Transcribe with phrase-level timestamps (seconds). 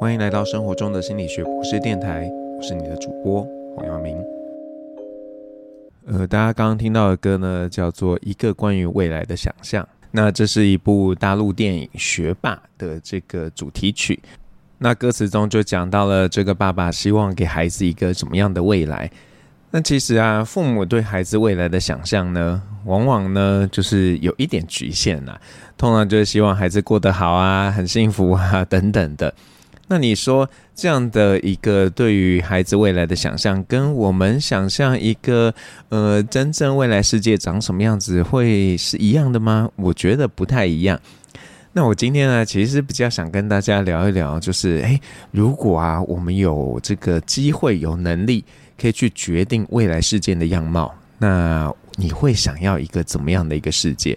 [0.00, 4.16] 欢迎来到生活中的心理学博士电台，我是你的主播黄耀明。
[6.06, 9.82] 呃，大家刚刚听到的歌呢，叫做《一个关于未来的想象》。
[10.12, 14.20] 那这是一部大陆电影《学霸》的这个主题曲。
[14.78, 19.10] 那歌词中就讲到了这个爸爸希望给孩子一个什么样的未来。
[19.72, 25.40] 那其实啊，父母对孩子未来的想象呢，往往呢就是有一点局限啊。
[25.76, 29.34] 通常就是希望孩子过得好啊，很幸福啊，等等的。
[29.88, 35.52] 那你说这样的一个对于孩子未来的想象，跟我们想象一个
[35.88, 39.68] 呃真正未来世界长什么样子，会是一样的吗？
[39.76, 41.00] 我觉得不太一样。
[41.72, 48.44] 那我今天呢，其实比较想跟大家聊一聊，就是诶，如果啊，我们有这个机会、有能力。
[48.80, 54.16] 可以去决定未来世界的样貌，那你会想要一个怎么样的一个世界？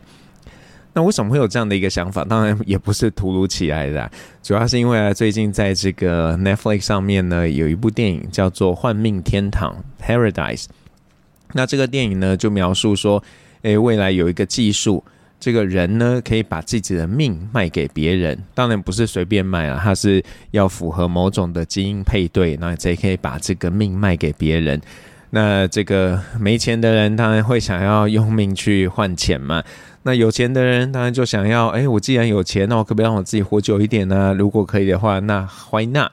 [0.94, 2.24] 那为什么会有这样的一个想法？
[2.26, 4.12] 当然也不是突如其来的，
[4.44, 9.76] 主要是因为啊，最近在这个 Netflix 上面呢，有一部电影叫做《幻命天堂》
[10.06, 10.66] （Paradise）。
[11.54, 13.24] 那这个电影呢，就描述说，
[13.62, 15.04] 诶，未来有一个技术。
[15.40, 24.80] 这个人呢，可以把自己的命卖给别人，当然不是随便卖啊，他是要符合某种的基因配对，那才可以把这个命卖给别人。
[25.32, 29.64] 那这个没钱的人当然会想要用命去换钱嘛，
[30.04, 34.34] 那有钱的人当然就想要，哎，我既然有钱，那我可不可以让我自己活久一点呢？
[34.34, 36.12] 如果可以的话，那 Why not？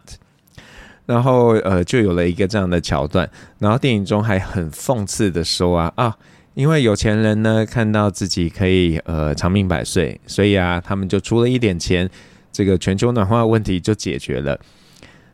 [1.07, 6.17] 然后呃，就有了一个这样的桥段，然后电影中还很讽刺的说啊啊。
[6.55, 12.11] 因为有钱人呢，看到自己可以呃长命百岁，所以啊，他们就出了一点钱，
[12.51, 14.59] 这个全球暖化问题就解决了。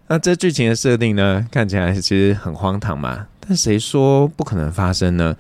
[0.07, 5.35] 那这剧情的设定呢，看起来其实很荒唐嘛，但谁说不可能发生呢？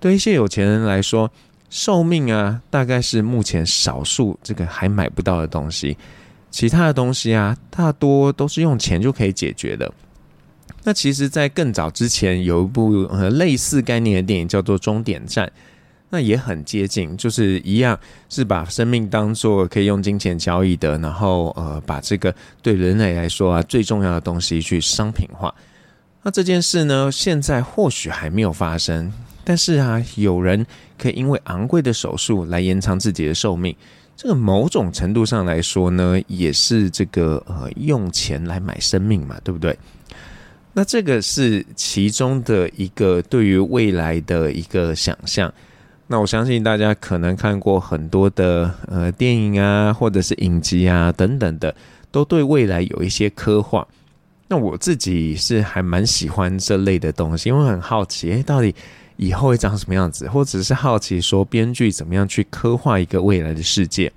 [0.00, 1.30] 对一些有钱人来说，
[1.70, 5.96] 寿命啊，大概是目前少数这个还买不到的东西，
[6.50, 9.92] 其他的东西啊，大多都是用钱就可以解决的。
[10.84, 15.46] 那其实，在更早之前，有一部呃类似概念的电影叫做《终点站》，
[16.08, 17.98] 那也很接近，就是一样
[18.30, 25.54] 是把生命当做可以用金钱交易的，然后呃把这个对人类来说啊最重要的东西去商品化。
[26.22, 29.12] 那这件事呢，现在或许还没有发生，
[29.48, 30.66] 但是啊，有人
[30.98, 33.74] 可以因为昂贵的手术来延长自己的寿命，
[34.14, 39.74] 这个某种程度上来说呢，也是这个呃用钱来买生命嘛，对不对？
[40.74, 45.50] 那这个是其中的一个对于未来的一个想象。
[46.08, 51.74] 那我相信大家可能看过很多的呃电影啊，或者是影集啊等等的，
[52.10, 53.88] 都对未来有一些刻画。
[54.46, 58.74] 那我自己是还蛮喜欢这类的东西，因为很好奇，诶，到底
[59.18, 64.10] 以后会长什么样子，或者是好奇说编剧怎么样去刻画一个未来的世界。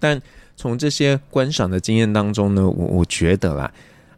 [0.00, 0.20] 但
[0.56, 3.70] 从这些观赏的经验当中呢，我我觉得啦，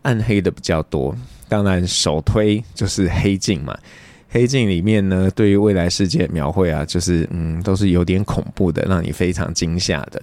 [0.03, 1.15] 暗黑的比较多。
[1.49, 3.75] 当然，首推就是《黑镜》嘛，
[4.29, 10.23] 《黑镜》里面呢，对于未来世界描绘啊，就是嗯，都是有点恐怖的，让你非常惊吓的。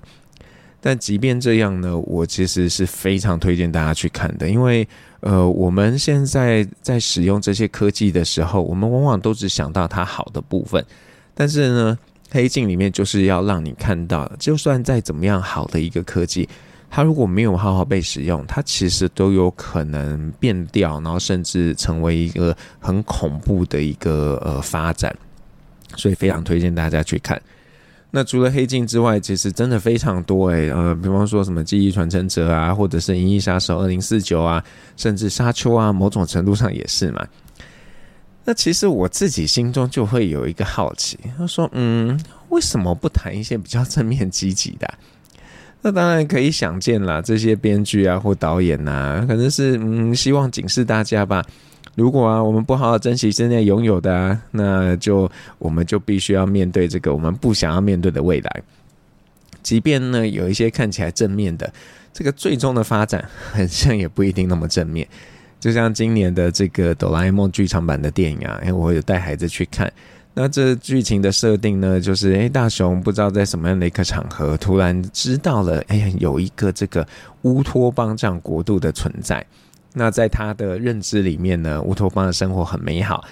[0.87, 4.87] 但即便这样呢，我其实是非常推荐大家去看的，因为
[5.21, 10.85] 呃，我们现在在使用这些科技的时候，我们往往都只想到它好的部分，
[11.33, 11.97] 但是呢，
[12.29, 16.47] 《黑镜》里面就是要让你看到，就算再怎么样好的一个科技。
[16.87, 25.11] 它如果没有好好被使用，它其实都有可能变掉，然后甚至成为一个很恐怖的一个呃发展，
[25.97, 27.41] 所以非常推荐大家去看。
[28.15, 34.63] 那除了黑镜之外，其实真的非常多诶，呃，比方说什么记忆传承者啊，或者是银翼杀手二零四九啊，
[34.95, 37.27] 甚至沙丘啊，某种程度上也是嘛。
[38.45, 42.17] 那其实我自己心中就会有一个好奇，他说，嗯，
[42.47, 44.87] 为什么不谈一些比较正面积极的？
[45.81, 51.43] 那当然可以想见啦，这些编剧啊或导演呐、可能是嗯希望警示大家吧。
[51.95, 58.63] 如果啊我们不好好珍惜现在拥有的啊，那就我们就必须要面对这个我们不想要面对的未来。
[59.63, 61.73] 即便呢有一些看起来正面的，
[62.13, 65.07] 这个最终的发展好像也不一定那么正面。
[65.59, 69.91] 就像今年的这个哆啦 A 梦剧场版的电影啊，哎，我有带孩子去看。
[70.35, 77.07] 那这剧情的设定呢，就是诶，大雄不知道在什么样的一个场合，突然知道了，哎呀，有一个这个
[77.43, 79.43] 乌托邦这样国度的存在。
[79.97, 83.23] 那在他的认知里面呢，乌托邦的生活很美好，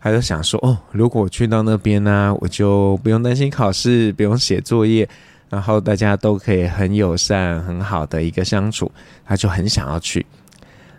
[0.00, 5.08] 他就想说，哦，如果去到那边呢、我就不用担心考试，不用写作业，
[5.50, 8.90] 然后大家都可以很友善、很好的一个相处，
[9.26, 10.24] 他就很想要去。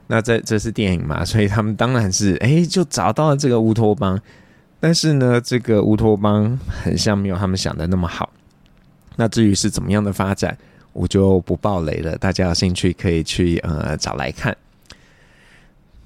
[0.07, 4.19] 那这这是电影嘛，所以他们当然是，哎，就找到了这个乌托邦。
[4.81, 8.29] 但是呢，这个乌托邦很像没有他们想的那么好。
[9.15, 10.57] 那至于是怎么样的发展，
[10.91, 14.53] 我就不爆雷了，大家有兴趣可以去呃找来看。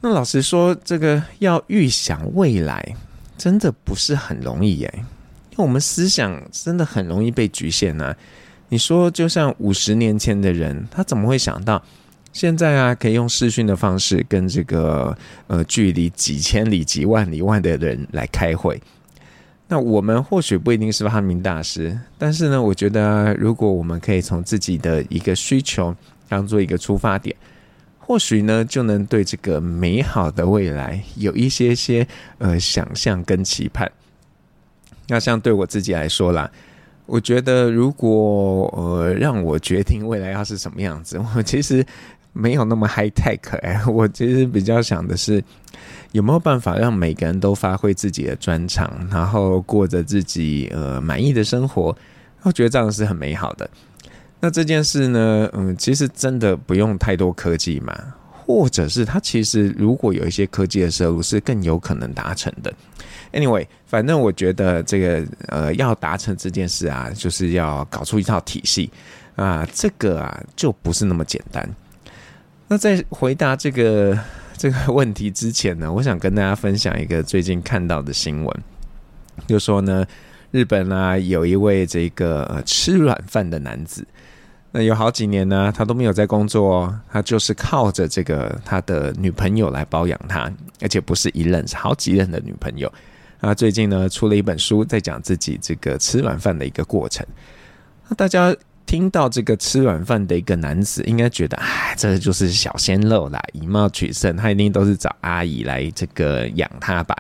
[0.02, 2.96] 那老实说，这个要预想未来，
[3.38, 8.16] 真的不是很容易耶，因为我们思想真的很容易被局限啊。
[8.70, 11.82] 你说，就像五十年前的人，他怎么会想到
[12.32, 15.18] 现在啊，可以用视讯的方式跟这个
[15.48, 18.80] 呃距离几千里、几万里外的人来开会？
[19.68, 25.96] 那我们或许不一定是发明大师，但是呢，我觉得，如果我们可以从自己的一个需求
[26.30, 27.36] 当做一个出发点。
[28.08, 32.08] 或许呢，就能对这个美好的未来有一些些
[32.38, 33.92] 呃想象跟期盼。
[35.10, 36.50] 那像对我自己来说啦，
[37.06, 41.86] 我觉得如果呃让我决定未来要是什么样子， 我其实
[42.32, 45.44] 没有那么 high tech 哎，我其实比较想的是
[46.14, 51.94] 有没有办法让每个人都发挥自己的专长，然后过着自己呃满意的生活。
[52.44, 53.70] 我觉得这样是很美好的。
[54.40, 57.98] 那这件事呢，嗯，其实真的不用太多科技嘛，
[58.46, 62.72] 或者是它其实如果有一些科技的摄入，是更有可能达成的。
[63.34, 68.92] Anyway，反正我觉得这个呃要达成这件事啊，就是要搞出一套体系
[69.36, 71.68] 啊，这个啊就不是那么简单。
[72.68, 74.18] 那在回答这个
[74.56, 78.64] 这个问题之前呢，我想跟大家分享一个最近看到的新闻，
[79.48, 80.06] 就说呢，
[80.52, 84.06] 日本啊有一位这个呃吃软饭的男子。
[84.78, 92.92] 那有好几年呢，他都没有在工作哦，他就是靠着这个他的女朋友来包养他，而且不是一任，是好几任的女朋友。
[93.40, 97.26] 啊，最近呢出了一本书，在讲自己这个吃软饭的一个过程。
[98.08, 107.18] 那大家听到这个吃软饭的一个男子，应该觉得，哎，这就是小鲜肉啦，以貌取胜，他一定都是找阿姨来这个养他吧？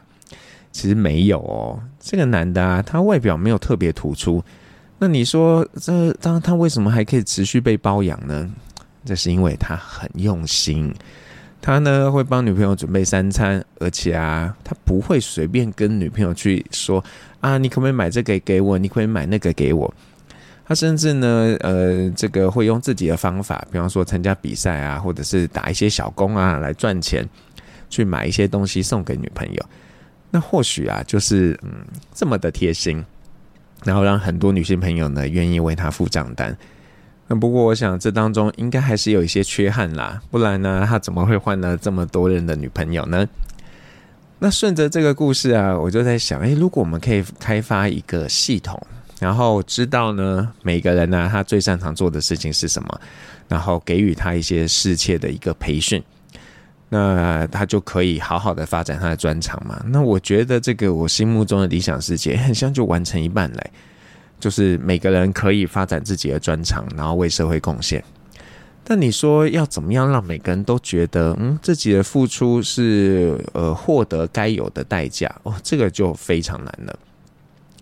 [0.71, 4.43] 其实没有哦，这个男的啊，他外表没有特别突出。
[4.99, 8.49] 那你说这当他为什么还可以持续被包养呢？
[9.05, 10.93] 这是因为他很用心，
[11.61, 17.01] 他呢会帮女朋友准备三餐，而且啊，他不会随便跟女朋友去说
[17.39, 18.77] 啊，你可不可以买这个给我？
[18.77, 19.93] 你可以买那个给我？
[20.65, 27.25] 他甚至呢，呃，这个会用自己的方法，比方说参加比赛啊，或者是打一些小工啊来赚钱，
[27.89, 29.65] 去买一些东西送给女朋友。
[30.31, 33.05] 那或许啊，就是嗯这么的贴心。
[33.83, 36.57] 然后让很多女性朋友呢愿意为他付账单。
[37.27, 43.27] 那不过我想这当中应该还是有一些缺憾啦，不然呢他怎么会换了这么多人的女朋友呢？
[44.39, 48.81] 那顺着这个故事啊，我就在想，诶，如果我们可以开发一个系统，
[49.19, 53.01] 然后知道呢每个人呢他最擅长做的事情是什么，
[53.47, 56.01] 然后给予他一些适切的一个培训。
[56.89, 59.83] 那他就可以好好的发展他的专长嘛？
[59.87, 63.71] 那我觉得这个我心目中的理想世界很像就完成一半嘞，
[64.39, 68.03] 就是每个人可以发展自己的专长，然后为社会贡献。
[68.83, 76.97] 但你说要怎么样让每个人都觉得嗯自己的付出是呃获得该有的代价哦，这个就非常难了。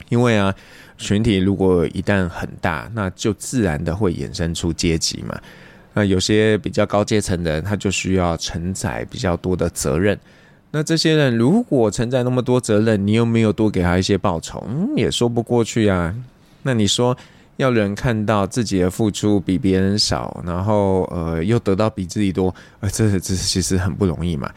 [0.09, 0.53] 因为啊，
[0.97, 5.39] 群体如果一旦很大，那就自然的会衍生出阶级嘛。
[5.97, 10.19] 那有些比较高阶层的人，他就需要承载比较多的责任。
[10.71, 16.13] 那这些人如果承载那么多责任，你又没有多给他一些报酬，嗯，也说不过去啊。
[16.63, 17.15] 那你说
[17.55, 24.51] 要人看到自己的付出比别人少，然后呃又得到比自己多，呃，这这其实很不容易嘛。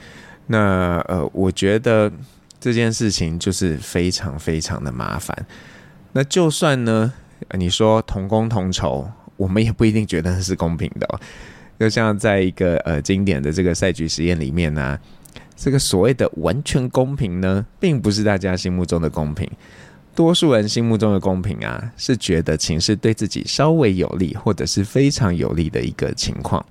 [0.48, 2.10] 那呃，我觉得
[2.58, 5.46] 这件事情就是非常非常的麻烦。
[6.10, 7.12] 那就算呢，
[7.52, 9.08] 你说同工同酬。
[9.38, 11.20] 我们也不一定觉得是公平的哦，
[11.80, 14.98] 就像在一个呃经典的这个赛局实验里面呢，
[15.56, 19.48] 这个所谓的完全公平呢，并不是大家心目中的公平。
[20.14, 26.64] 多数人心目中的公平啊，是觉得情势对自己稍微有利，或者是非常有利的一个情况。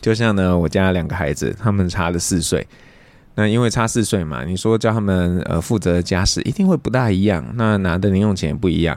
[0.00, 2.64] 就像呢，我家两个孩子，他们差了四岁，
[3.34, 8.96] 那因为差四岁嘛，你说叫他们呃负责家事，一定会不大一样，那拿的零用钱也不一样。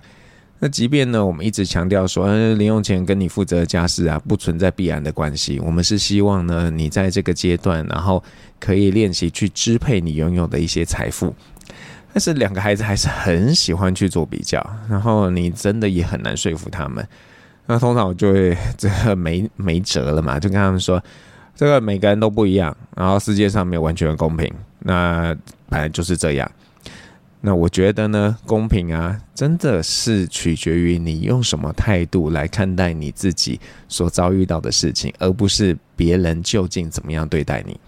[0.60, 5.60] 那即便呢，我们一直强调说，呃，零用钱跟你负责家事啊，不存在必然的关系。
[5.60, 8.24] 我们是希望呢，你在这个阶段，然后
[8.60, 11.36] 可以练习去支配你拥有的一些财富。
[12.14, 17.06] 但是两个孩子还是很喜欢去做比较，然后你真的也很难说服他们。
[17.68, 21.04] 那通常我就会这个没没辙了嘛，就跟他们说，
[21.54, 25.36] 这个每个人都不一样，然后世界上没有完全的公平，那
[25.68, 26.50] 本来就是这样。
[27.46, 37.80] 那我觉得呢，公平啊，真的是取决于你用什么态度来看待你自己所遭遇到的事情，而不是别人究竟怎么样对待你。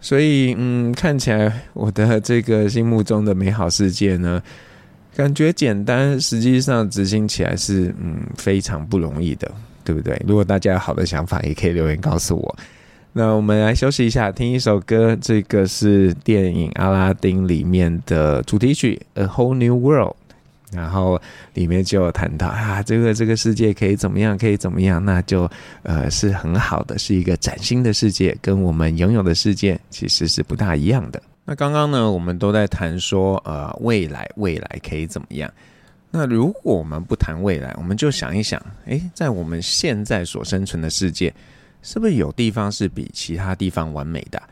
[0.00, 4.42] 所以，嗯，看起来我的这个心目中的美好世界呢，
[5.14, 9.48] 感觉简单，实际上执行起来是嗯非常不容易的。
[9.86, 10.18] 对不对？
[10.26, 12.56] 如果大家有好的想法，也可以留言告诉我。
[13.16, 20.10] 那我们来休息一下，听一首歌，这个是电影《阿拉丁》里面的主题曲《A Whole New World》。
[20.72, 21.20] 然后
[21.52, 25.48] 里面就有谈到啊，这个这个世界可以怎么样，可以怎么样，那就
[25.84, 31.22] 呃是很好的，是一个崭新的世界，跟我们拥有的世界其实是不大一样的。
[31.44, 35.48] 那刚刚呢，我们都在谈说呃未来，未来可以怎么样？
[36.10, 41.32] 那如果我们不谈未来，我们就想一想，诶，在我们现在所生存的世界，
[41.84, 44.42] 是不是有地方是比其他地方完美的？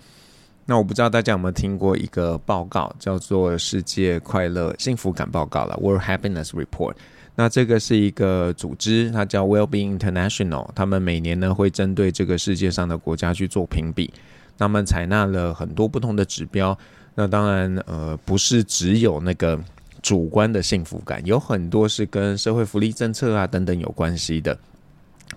[0.66, 6.94] 那我不知道大家有没有听过一个报告，叫做《世界快乐幸福感报告》了 （World Happiness Report）。
[7.34, 10.68] 那这个是一个组织，它叫 Wellbeing International。
[10.74, 14.12] 他们每年呢会针对这个世界上的国家去做评比。
[14.58, 16.78] 他们采纳了很多不同的指标。
[17.14, 19.58] 那当然，呃，不是只有那个
[20.00, 24.56] 主观的幸福感，有很多是跟社会福利政策啊等等有关系的。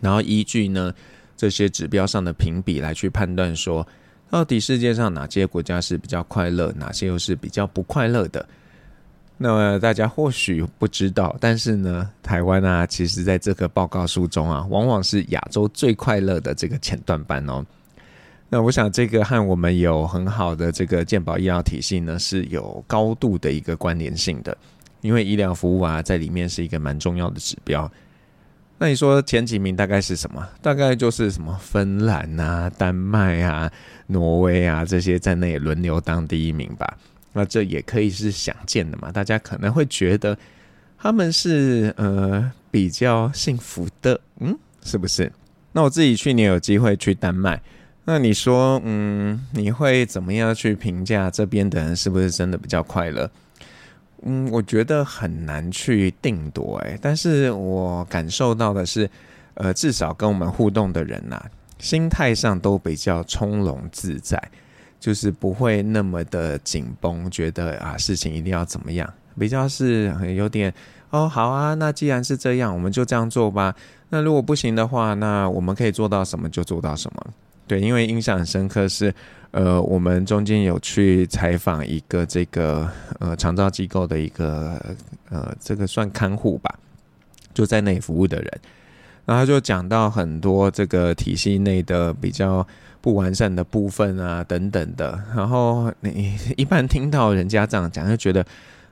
[0.02, 0.94] 然后依据呢
[1.36, 3.88] 这些指标上的评比来去判断说。
[4.28, 8.46] 到底世界上哪些国家是比较快乐，哪些又是比较不快乐的？
[9.38, 17.64] 那么大家或许不知道，但是呢，台湾啊，其实在这个报告书中啊，往往是亚洲最快乐的这个前段班哦。
[18.50, 24.58] 那我想这个和我们有很好的这个健保医疗体系呢，是有高度的一个关联性的，
[25.02, 27.90] 因为医疗服务啊，在里面是一个蛮重要的指标。
[28.78, 30.46] 那你说前几名大概是什么？
[30.62, 33.72] 大概就是什么芬兰啊、丹麦啊、
[34.08, 36.98] 挪威啊这些在那里轮流当第一名吧。
[37.32, 39.12] 那这也可以是想见的嘛。
[39.12, 40.38] 大家可能会觉得
[40.98, 45.32] 他们是呃比较幸福的，嗯，是不是？
[45.72, 47.62] 那我自己去年有机会去丹麦，
[48.06, 53.30] 那你说，嗯，你会怎么样去评价这边的人是不是真的比较快乐？
[54.24, 59.10] 嗯，我觉得很难去定夺哎，但是我感受到的是，
[59.56, 61.44] 呃，至少跟我们互动的人呐、
[61.78, 64.42] 心态上都比较从容自在，
[65.00, 69.08] 就是不会那么的紧绷，觉得啊事情一定要怎么样，
[69.38, 70.74] 比较是有点
[71.12, 73.76] 哦，好啊，那既然是这样，我们就这样做吧。
[74.10, 77.28] 那如果不行的话，那我们可以做到什么就做到什么。
[77.68, 79.14] 对，因为印象很深刻是。
[79.52, 82.92] 呃，我们中间有去采访一个这个
[83.22, 84.78] 呃长照机构的一个
[85.30, 86.78] 呃这个算看护吧，
[87.54, 88.52] 就在那里服务的人，
[89.24, 92.68] 然后就讲到很多这个体系内的比较
[93.00, 98.46] 不完善的部分啊等等的，然后你一般听到人家这样讲，就觉得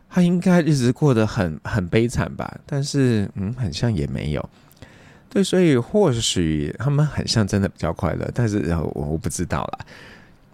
[0.09, 4.49] 他应该日子过得很很悲惨吧，但是嗯，很像也没有，
[5.33, 9.79] 对，所以或许他们很像真的比较快乐，但是我我不知道啦。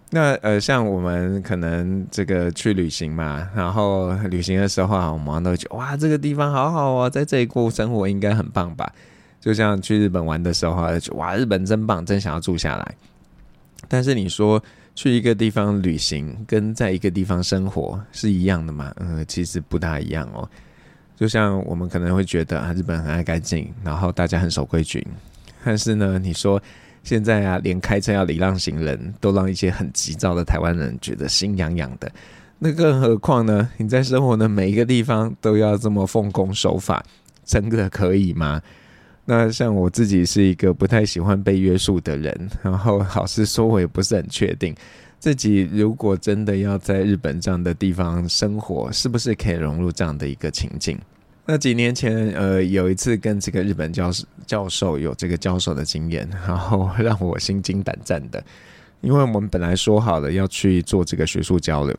[0.08, 8.90] 那呃，像我们可能这个去旅行嘛，然后旅行的时候啊，我们都觉得哇，这个地方好好哦，在这里过生活应该很棒吧？
[9.38, 12.94] 就像去日本玩的时候啊，哇，日本真棒，真想要住下来。
[13.86, 14.62] 但是你说
[14.94, 18.90] 去一个地方旅行，跟在一个地方生活是一样的吗？
[18.96, 20.48] 嗯，其实不大一样哦。
[21.20, 25.06] 就像我们可能会觉得啊，日本很爱干净，然后大家很守规矩，
[25.62, 26.60] 但是呢，你说。
[27.02, 32.12] 现在啊，连开车要礼让行人都让一些很急躁的台湾人觉得心痒痒的。
[32.58, 33.66] 那更何况呢？
[33.78, 37.02] 你在生活的每一个地方都要这么奉公守法，
[37.42, 38.60] 真的可以吗？
[39.24, 44.76] 那像我自己是一个不太喜欢被约束的人，然后老实说，我也不是很确定
[45.20, 50.98] 自己如果真的要在日本这样的地方生活，是不是可以融入这样的一个情境。
[51.44, 58.42] 那几年前，呃，有一次跟这个日本教授教授有这个交手的经验，然后让我心惊胆战的，
[59.02, 61.94] 因为我们本来说好了要去做这个学术交流，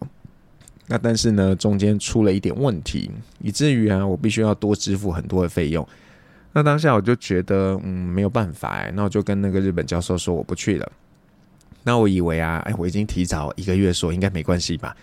[0.88, 5.88] 那但是呢，中间出了一点问题，以至于啊，我必须要多支付很多的费用。
[6.54, 10.92] 那当下我就觉得，嗯，没有办法，那我就跟那个日本教授说我不去了。
[11.84, 14.96] 那我以为啊，哎，我已经提早一个月说，应该没关系吧。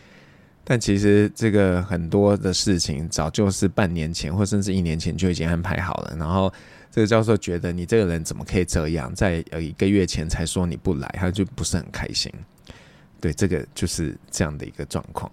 [0.64, 6.14] 但其实这个很多的事情早就是半年前或甚至一年前就已经安排好了。
[6.18, 6.52] 然后
[6.90, 12.30] 这个教授觉得你这个人怎么可以这样，在呃一个月前才说你不来，他就不是很开心。
[13.20, 15.30] 对，这个就是这样的一个状况。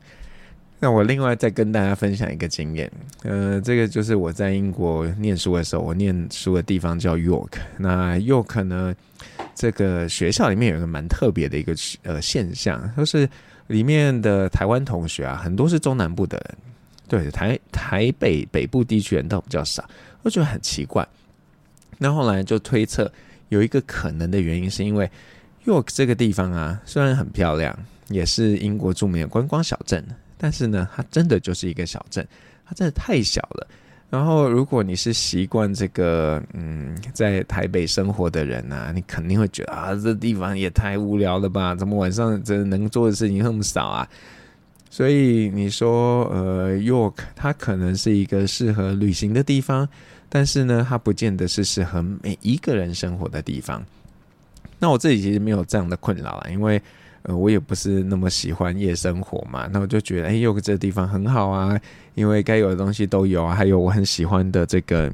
[0.86, 2.92] 那我另外再跟大家分享一个经验，
[3.24, 7.54] 呃，这个就是我在英国念书的时候，我念书的地方叫 York。
[7.80, 8.94] 那 York 呢，
[9.56, 11.74] 这个学校里面有一个蛮特别的一个
[12.04, 13.28] 呃现象，就是。
[13.68, 16.58] 里面的台湾同学啊，很多是中南部的人，
[17.08, 19.84] 对，台台北北部地区人倒比较少，
[20.22, 21.04] 我觉得很奇怪。
[21.98, 23.12] 那后来就推测，
[23.50, 25.10] 有一个可能的原因是因为
[25.66, 27.76] York 这个地方啊，虽然很漂亮，
[28.10, 30.06] 也是英国著名的观光小镇，
[30.46, 32.24] 但是呢，它真的就是一个小镇，
[32.68, 33.68] 它真的太小了。
[34.12, 41.74] 然后，如果你是习惯这个，嗯，在台北生活的人啊，你肯定会觉得啊，这地方也太无聊了吧？
[41.74, 44.08] 怎么晚上这能做的事情那么少啊？
[44.92, 49.90] 所以你说，呃，York 它可能是一个适合旅行的地方，
[50.30, 53.84] 但是呢，它不见得是适合每一个人生活的地方。
[54.78, 56.80] 那我自己其实没有这样的困扰啊，因为。
[57.28, 61.76] 呃，我也不是那么喜欢夜生活嘛，那我就觉得，哎，有个这个地方很好啊，
[62.14, 65.12] 因为该有的东西都有啊，还有我很喜欢的这个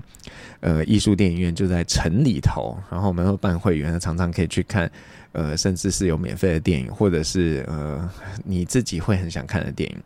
[0.59, 4.91] 呃艺术电影院就在城里头，然后我们会办会员，常常可以去看，
[5.31, 8.09] 呃，甚至是有免费的电影，或者是呃
[8.43, 9.97] 你自己会很想看的电影，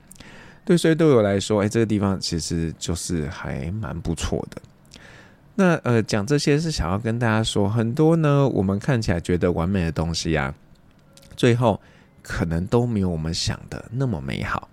[0.63, 4.61] 对，所以对我来说，哎，这个地方其实就是还蛮不错的。
[5.55, 10.53] 那呃，讲这些是想要跟大家说，很多呢，我们看起来觉得完美的东西啊，
[11.35, 11.81] 最后。
[12.27, 14.67] 可能都没有我们想的那么美好。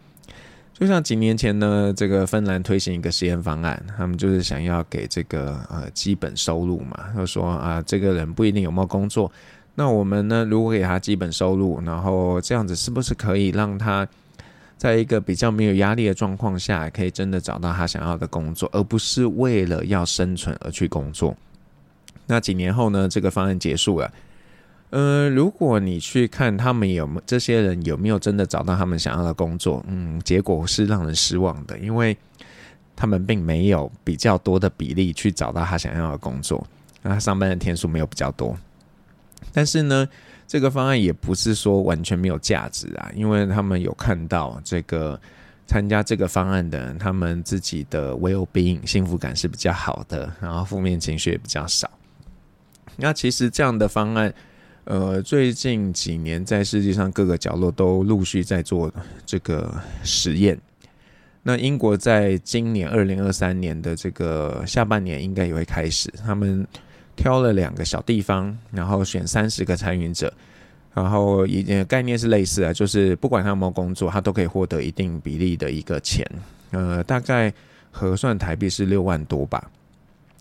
[0.73, 9.31] 就像几年前呢，这个芬兰推行一个实验方案，他们就是想要给这个呃基本收入嘛，就说啊，这个人不一定有没有工作，
[9.77, 14.09] 那我们呢，如果给他基本收入，然后这样子是不是可以让他
[14.77, 21.37] 在一个比较没有压力的状况下，可以真的找到他想要的工作，而不是为了要生存而去工作？
[22.27, 24.11] 那几年后呢，这个方案结束了。
[24.93, 32.15] 呃，如果你去看他们有没这些人有没有真的找到他们想要的工作，嗯，结果是让人失望的，因为
[32.95, 36.63] 他们并没有比较多的比例去找到他想要的工作，
[37.01, 38.55] 那他上班的天数没有比较多。
[39.51, 40.07] 但是呢，
[40.47, 45.19] 这个方案也不是说完全没有价值啊，因为他们有看到这个
[45.67, 51.91] 参加这个方案的人，他们自己的 well-being 幸福感是比较好的，然后负面情绪也比较少。
[52.97, 54.31] 那其实这样的方案。
[54.85, 58.93] 呃，最近几年在世界上各个角落都陆续在做
[59.25, 59.73] 这个
[60.03, 60.59] 实验。
[61.45, 66.13] 那英国在今年二零二三年的这个下半年应该也会开始。
[66.25, 66.67] 他们
[67.15, 70.33] 挑了两个小地方，然后选三十个参与者，
[70.95, 76.29] 然后一点概念是类似啊，就是不管他有没有工作，他都可以获得一定比例的一个钱。
[76.73, 77.55] 呃，大概
[77.93, 79.71] 核算台币是六万多吧。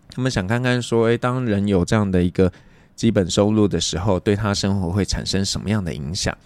[0.10, 2.52] 他们想看看说，哎，当人有这样的一个。
[2.96, 6.38] 基本收入的时候，对他生活会产生什么样的影响？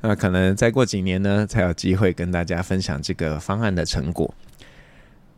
[0.00, 4.34] 那可能再过几年呢，才有机会跟大家分享这个方案的成果。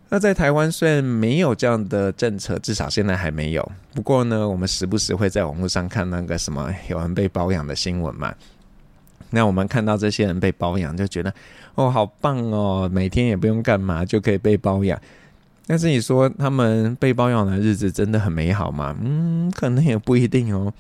[0.09, 3.73] 那在台湾虽然没有这样的政策，至少现在还没有。
[3.95, 8.35] 不过呢，我们时不时会在网络上看那个什么有人被包养的新闻嘛。
[9.31, 11.35] 那我们看到这些人被包养，就觉得
[11.75, 14.97] 哦，好棒哦，每天也不用干嘛就可以被包养。
[15.67, 18.97] 但是你说他们被包养的日子真的很美好吗？
[19.03, 20.73] 嗯，可能也不一定哦。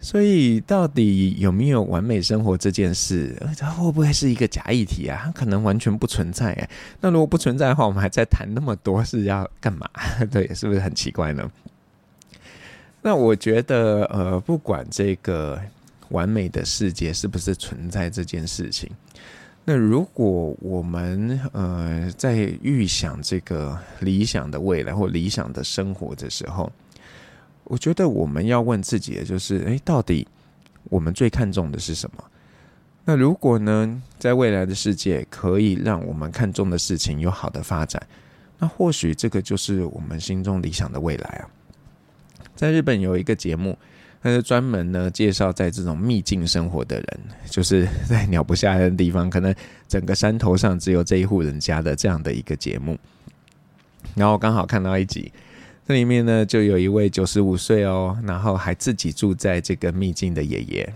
[0.00, 5.22] 所以到底有没有完美生活这件事，它会不会是一个假议题啊？
[5.24, 6.68] 它可能完全不存在哎。
[7.00, 9.88] 那如果不存在的话，我们还在谈那么多是要干嘛？
[10.30, 11.50] 对，是不是很奇怪呢？
[13.00, 15.60] 那我觉得，呃，不管这个
[16.10, 18.90] 完美的世界是不是存在这件事情。
[19.66, 26.70] 那如果我们呃在预想这个理想的未来或理想的生活的时候，
[27.64, 30.28] 我觉得我们要问自己的就是：诶，到底
[30.84, 32.22] 我们最看重的是什么？
[33.06, 38.06] 那如果呢，在未来的世界可以让我们看重的事情有好的发展，
[38.58, 41.48] 那或许这个就是我们心中理想的未来啊。
[42.54, 43.78] 在日本有一个节目。
[44.24, 49.54] 他是专门呢介绍在这种秘境生活的人，就是 在鸟不下蛋的地方，可能
[49.86, 52.98] 整个山头上只有这一户人家的这样的一个节目。
[54.14, 55.30] 然后刚好看到一集，
[55.86, 60.90] 这里面呢就有一位九十五岁哦，然后还自己住在这个秘境的爷爷。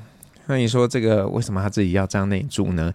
[0.47, 2.91] 那你说这个为什么他自己要这样内住呢？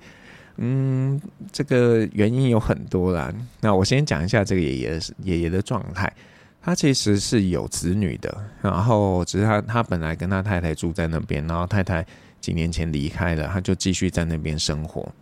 [0.57, 3.31] 嗯，这个原因有很多啦。
[3.61, 6.11] 那我先讲一下这个爷爷爷爷的状态。
[6.65, 12.05] 他其实是有子女的，然后只是他他本来跟他太太住在那边，然后太太
[12.39, 15.13] 几年前离开了，他就继续在那边生活。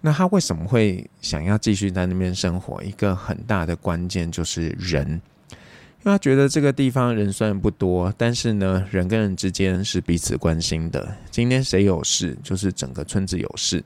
[0.00, 2.82] 那他为什么会想要继续在那边生活？
[2.82, 11.14] 一个很大的关键就是人，因为他觉得这个地方人虽然不多，但是呢，人跟人之间是彼此关心的。
[11.30, 13.84] 今天谁有事，就是整个村子有事，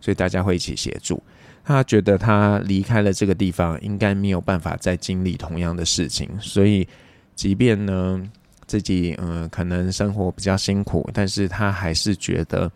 [0.00, 1.22] 所以大家会一起协助。
[1.68, 6.86] 他觉得他离开了这个地方，应该没有办法再经历同样的事情，所以
[7.34, 8.22] 即便呢
[8.68, 12.70] 自己嗯、可能生活比较辛苦，但是他还是觉得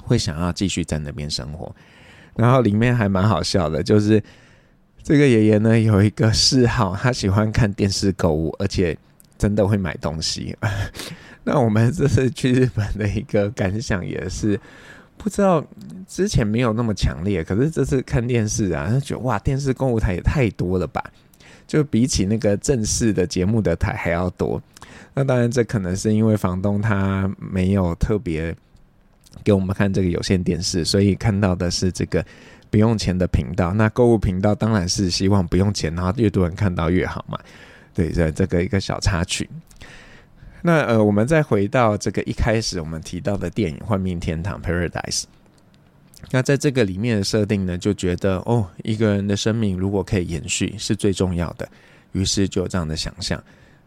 [0.00, 1.74] 会想要继续在那边生活。
[2.36, 4.22] 然后里面还蛮好笑的，就是
[5.02, 8.96] 这个爷爷呢有一个嗜好，他喜欢看电视购物，而且
[9.36, 10.56] 真的会买东西。
[11.42, 14.60] 那我们这次去日本的一个感想也是。
[15.16, 15.64] 不知道
[16.06, 21.02] 之前没有那么强烈，可是这次看电视啊，就觉得哇，电视购物台也太多了吧！
[21.66, 24.62] 就比起那个正式的节目的台还要多。
[25.14, 28.54] 那当然，这可能是因为房东他没有特别
[29.42, 32.22] 给我们看这个有线电视，所以看到的是这个
[32.68, 33.72] 不用钱的频道。
[33.72, 37.38] 那购物频道当然是希望不用钱，然后越多人看到越好嘛。
[37.94, 39.48] 对，这这个一个小插曲。
[40.66, 45.24] 那呃，我们再回到这个一开始我们提到的电影《幻命天堂》（Paradise）。
[46.30, 51.68] 那在这个里面的设定呢，就觉得哦，一个人的生命如果可以延续是最重要的，
[52.12, 53.38] 于是就有这样的想象。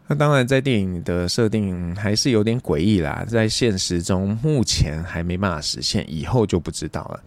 [0.06, 7.20] 那当然，在电影的设定还是有点诡异啦，在现实中目前还没办法实现，以后就不知道了。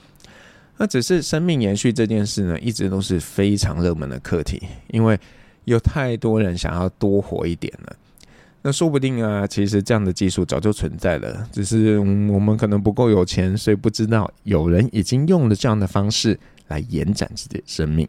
[0.78, 5.20] 那只是生命延续这件事呢，一直都是非常热门的课题，因为
[5.66, 7.94] 有太多人想要多活一点了。
[8.64, 18.08] 那说不定啊，其实这样的技术早就存在了，只是我们可能不够有钱，所以不知道有人已经用了这样的方式来延展自己的生命。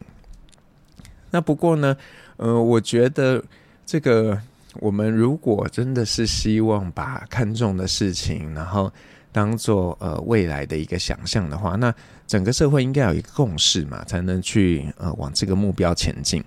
[1.31, 1.97] 那不过呢，
[2.37, 3.43] 呃，我觉得
[3.83, 4.39] 这个
[4.75, 8.93] 我们如果真的是希望把看重的事情，然后
[9.31, 11.91] 当做呃未来的一个想象的话，那
[12.27, 16.43] 整个社会应该有一个共识嘛，才能去呃往这个目标前进。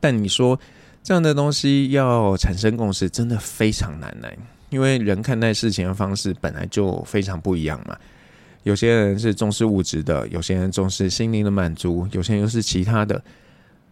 [0.00, 0.58] 但你说，
[1.06, 4.28] 这样的东西要产生共识，真的非常难呢。
[4.70, 7.96] 因为人看待事情的方式本来就非常不一样嘛。
[8.64, 13.22] 有些人是重视物质的，有些人重视心灵的满足，有些人又是其他的。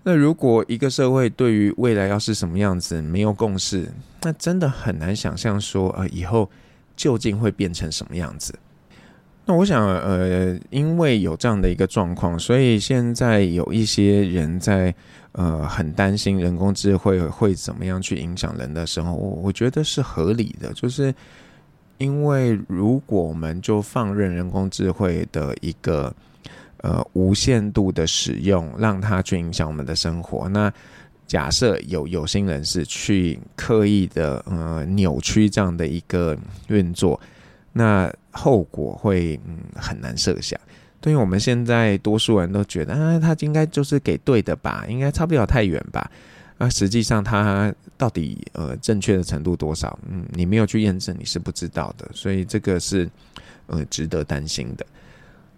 [0.02, 3.88] 那如果一个社会对于未来要是什么样子没有共识，
[4.22, 6.50] 那真的很难想象说，呃，以后
[6.96, 8.52] 究竟会变成什么样子。
[9.46, 14.94] 那我想，呃，因为有这样的一个状况，所以现在有一些人在，
[15.32, 19.12] 呃，很担心人工智慧会怎么样去影响人的生活。
[19.12, 21.14] 我我觉得是合理的，就是
[21.98, 26.10] 因为如果我们就放任人工智慧的一个
[26.78, 30.72] 呃无限度的使用，让它去影响我们的生活，那
[31.26, 36.34] 假设有有心人士去刻意的呃扭曲这样的一个
[36.68, 37.20] 运作。
[37.76, 40.60] 那后果会嗯很难设想，
[41.00, 46.10] 对于我们现在多数人都觉得啊，他应该就是给对的吧，应该差不了太远吧。
[46.58, 52.08] 啊，实际上他到底呃正确的程度多少，嗯，你没有去验证，你是不知道的。
[52.12, 53.10] 所以这个是
[53.66, 54.86] 呃值得担心的。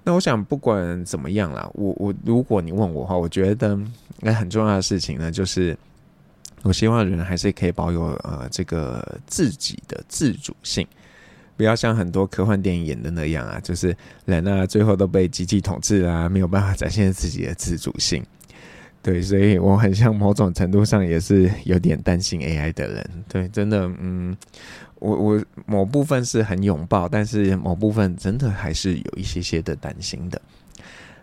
[0.03, 3.79] 那我想不管怎么样啦，我我如果你问我的话，我觉得
[4.21, 5.77] 那很重要的事情呢，就是
[6.63, 10.87] 我希望人还是可以保有呃这个自己的自主性。
[11.57, 18.23] 不要像很多科幻电影演的那样啊，就是人啊，最后都被机器统治啊，没有办法展现自己的自主性。
[19.03, 23.11] 对，所以我很像某种程度上也是有点担心 AI 的人。
[23.29, 24.37] 对，真的，嗯，
[24.99, 30.43] 我我某部分是很拥抱，但是某部分真的还是有一些些的担心的。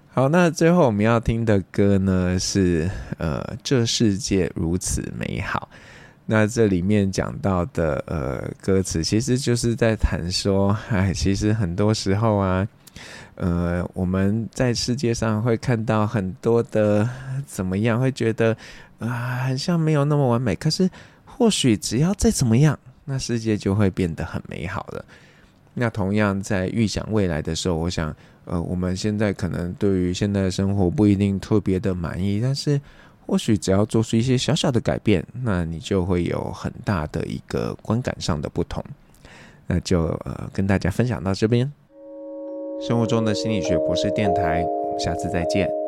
[0.08, 5.70] 好，那最后我们要听的歌呢是呃，这世界如此美好。
[6.26, 12.66] 那这里面讲到的呃歌词，其实就是在谈说，哎，其实很多时候啊，
[13.36, 17.10] 呃，我们在世界上会看到很多的
[17.46, 18.56] 怎么样，会觉得
[19.00, 20.56] 啊，好像没有那么完美。
[20.56, 20.90] 可是
[21.26, 25.04] 或许只要再怎么样，那世界就会变得很美好了。
[25.74, 32.80] 那同样在预想未来的时候，我想，呃，我们现在可能对于现在的生活不一定特别的满意，但是。
[33.26, 38.84] 或许只要做出一些小小的改变，那你就会有很大的一个观感上的不同。
[39.66, 41.72] 那就呃跟大家分享到这边。
[42.82, 45.83] 生活中的心理学博士电台，我们下次再见。